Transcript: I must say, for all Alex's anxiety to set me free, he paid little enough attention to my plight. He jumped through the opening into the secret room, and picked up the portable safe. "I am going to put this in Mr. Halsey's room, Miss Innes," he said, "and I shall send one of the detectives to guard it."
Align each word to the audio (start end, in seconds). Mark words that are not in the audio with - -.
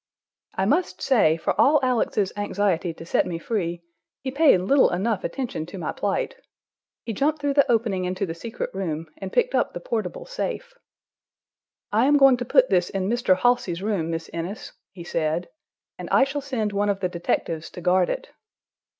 I 0.55 0.65
must 0.65 0.99
say, 1.03 1.37
for 1.37 1.53
all 1.61 1.79
Alex's 1.83 2.33
anxiety 2.35 2.91
to 2.91 3.05
set 3.05 3.27
me 3.27 3.37
free, 3.37 3.83
he 4.21 4.31
paid 4.31 4.57
little 4.57 4.89
enough 4.89 5.23
attention 5.23 5.67
to 5.67 5.77
my 5.77 5.91
plight. 5.91 6.37
He 7.03 7.13
jumped 7.13 7.39
through 7.39 7.53
the 7.53 7.71
opening 7.71 8.05
into 8.05 8.25
the 8.25 8.33
secret 8.33 8.71
room, 8.73 9.05
and 9.19 9.31
picked 9.31 9.53
up 9.53 9.73
the 9.73 9.79
portable 9.79 10.25
safe. 10.25 10.73
"I 11.91 12.07
am 12.07 12.17
going 12.17 12.37
to 12.37 12.45
put 12.45 12.71
this 12.71 12.89
in 12.89 13.09
Mr. 13.09 13.37
Halsey's 13.37 13.83
room, 13.83 14.09
Miss 14.09 14.27
Innes," 14.29 14.73
he 14.91 15.03
said, 15.03 15.49
"and 15.99 16.09
I 16.09 16.23
shall 16.23 16.41
send 16.41 16.73
one 16.73 16.89
of 16.89 16.99
the 17.01 17.07
detectives 17.07 17.69
to 17.69 17.79
guard 17.81 18.09
it." 18.09 18.29